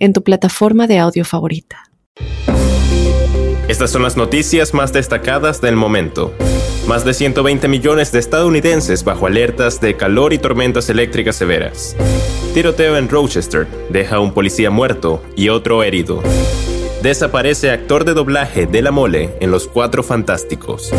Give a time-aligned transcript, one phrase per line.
[0.00, 1.84] en tu plataforma de audio favorita.
[3.68, 6.34] Estas son las noticias más destacadas del momento.
[6.88, 11.94] Más de 120 millones de estadounidenses bajo alertas de calor y tormentas eléctricas severas.
[12.52, 16.20] Tiroteo en Rochester deja a un policía muerto y otro herido.
[17.00, 20.90] Desaparece actor de doblaje de la mole en Los Cuatro Fantásticos.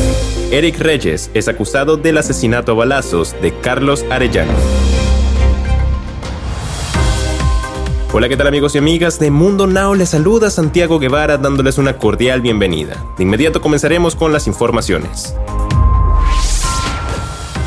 [0.52, 4.54] Eric Reyes es acusado del asesinato a balazos de Carlos Arellano.
[8.14, 9.96] Hola, ¿qué tal amigos y amigas de Mundo Now?
[9.96, 13.02] Les saluda Santiago Guevara dándoles una cordial bienvenida.
[13.16, 15.34] De inmediato comenzaremos con las informaciones.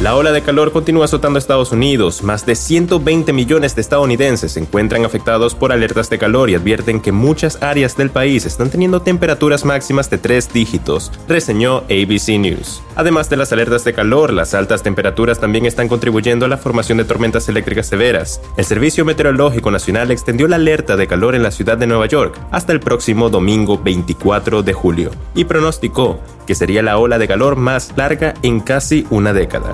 [0.05, 2.23] La ola de calor continúa azotando a Estados Unidos.
[2.23, 7.01] Más de 120 millones de estadounidenses se encuentran afectados por alertas de calor y advierten
[7.01, 12.83] que muchas áreas del país están teniendo temperaturas máximas de tres dígitos, reseñó ABC News.
[12.97, 16.99] Además de las alertas de calor, las altas temperaturas también están contribuyendo a la formación
[16.99, 18.43] de tormentas eléctricas severas.
[18.59, 22.39] El Servicio Meteorológico Nacional extendió la alerta de calor en la ciudad de Nueva York
[22.51, 27.57] hasta el próximo domingo 24 de julio y pronosticó que sería la ola de calor
[27.57, 29.73] más larga en casi una década.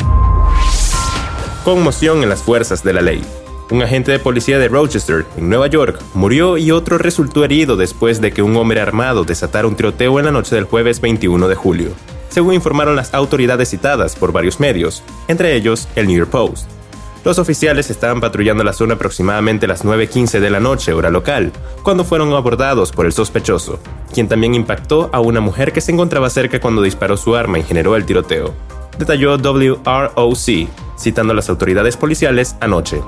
[1.65, 3.23] Conmoción en las fuerzas de la ley.
[3.71, 8.21] Un agente de policía de Rochester, en Nueva York, murió y otro resultó herido después
[8.21, 11.55] de que un hombre armado desatara un tiroteo en la noche del jueves 21 de
[11.55, 11.91] julio,
[12.29, 16.80] según informaron las autoridades citadas por varios medios, entre ellos el New York Post.
[17.23, 22.03] Los oficiales estaban patrullando la zona aproximadamente las 9.15 de la noche, hora local, cuando
[22.03, 23.79] fueron abordados por el sospechoso,
[24.13, 27.63] quien también impactó a una mujer que se encontraba cerca cuando disparó su arma y
[27.63, 28.55] generó el tiroteo.
[28.99, 30.69] Detalló WROC,
[30.99, 33.03] citando a las autoridades policiales anoche.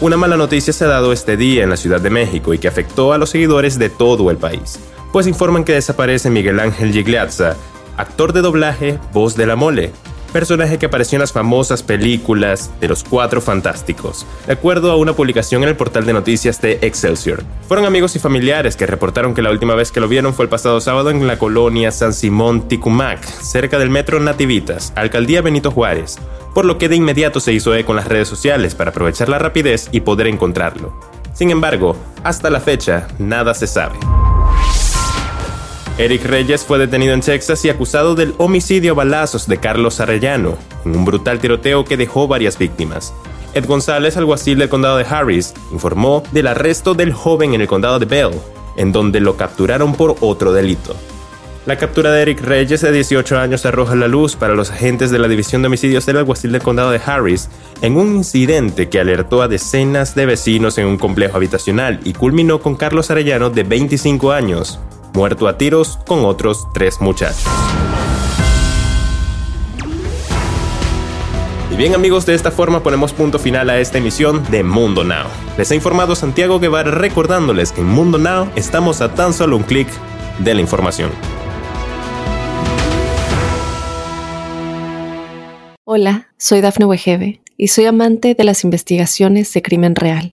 [0.00, 2.66] Una mala noticia se ha dado este día en la Ciudad de México y que
[2.66, 4.80] afectó a los seguidores de todo el país,
[5.12, 7.54] pues informan que desaparece Miguel Ángel Gigliazza,
[7.96, 9.92] actor de doblaje, voz de la mole,
[10.34, 15.12] personaje que apareció en las famosas películas de los Cuatro Fantásticos, de acuerdo a una
[15.12, 17.44] publicación en el portal de noticias de Excelsior.
[17.68, 20.48] Fueron amigos y familiares que reportaron que la última vez que lo vieron fue el
[20.48, 26.18] pasado sábado en la colonia San Simón Ticumac, cerca del metro Nativitas, alcaldía Benito Juárez,
[26.52, 29.38] por lo que de inmediato se hizo eco en las redes sociales para aprovechar la
[29.38, 30.98] rapidez y poder encontrarlo.
[31.32, 33.98] Sin embargo, hasta la fecha, nada se sabe.
[35.96, 40.58] Eric Reyes fue detenido en Texas y acusado del homicidio a balazos de Carlos Arellano,
[40.84, 43.14] en un brutal tiroteo que dejó varias víctimas.
[43.54, 48.00] Ed González, alguacil del condado de Harris, informó del arresto del joven en el condado
[48.00, 48.32] de Bell,
[48.76, 50.96] en donde lo capturaron por otro delito.
[51.64, 55.20] La captura de Eric Reyes de 18 años arroja la luz para los agentes de
[55.20, 57.48] la División de Homicidios del alguacil del condado de Harris
[57.82, 62.60] en un incidente que alertó a decenas de vecinos en un complejo habitacional y culminó
[62.60, 64.80] con Carlos Arellano de 25 años,
[65.14, 67.46] muerto a tiros con otros tres muchachos.
[71.70, 75.26] Y bien amigos, de esta forma ponemos punto final a esta emisión de Mundo Now.
[75.56, 79.62] Les ha informado Santiago Guevara recordándoles que en Mundo Now estamos a tan solo un
[79.62, 79.88] clic
[80.38, 81.10] de la información.
[85.84, 90.32] Hola, soy Dafne Wegebe y soy amante de las investigaciones de crimen real.